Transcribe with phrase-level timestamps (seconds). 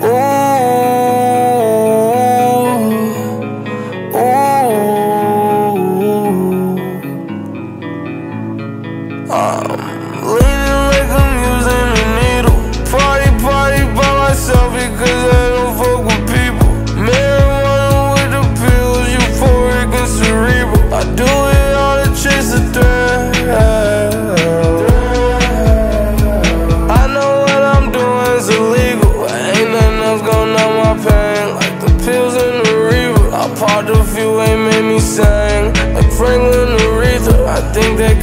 [0.00, 0.27] Oh.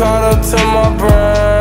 [0.00, 1.60] Caught up to my brain.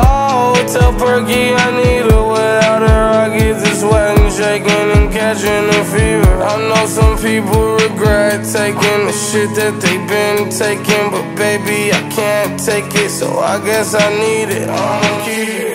[0.00, 2.24] Oh, tell Perky I need her.
[2.32, 6.34] Without her, I get this sweating, shaking, and catching a fever.
[6.52, 12.00] I know some people regret taking the shit that they've been taking, but baby, I
[12.08, 14.70] can't take it, so I guess I need it.
[14.70, 15.69] I'ma keep it.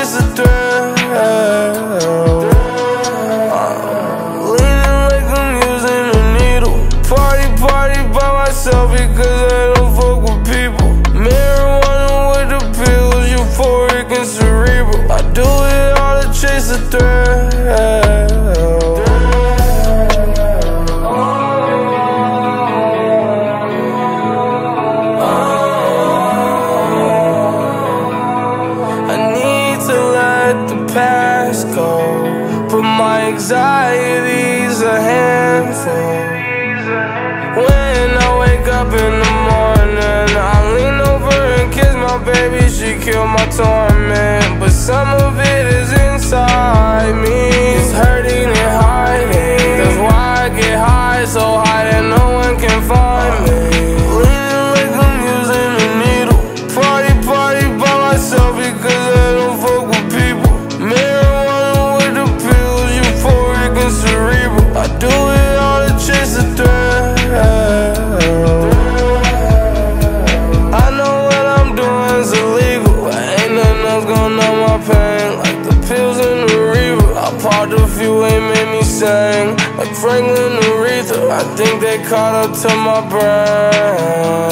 [0.00, 0.94] Chase the thrill.
[3.52, 6.78] I'm leaning like I'm using a needle.
[7.04, 10.88] Party, party by myself because I don't fuck with people.
[11.12, 15.12] Marijuana with the pills, euphoric and cerebral.
[15.12, 17.89] I do it all to chase the thrill.
[30.92, 31.98] Past go.
[32.68, 36.18] But my anxiety's a handful.
[37.64, 42.68] When I wake up in the morning, I lean over and kiss my baby.
[42.68, 44.60] She killed my torment.
[44.60, 45.79] But some of it is
[74.10, 77.12] gonna numb my pain like the pills and the reaver.
[77.14, 81.30] I popped a few, ain't made me sing like Franklin Aretha.
[81.30, 84.50] I think they caught up to my brain.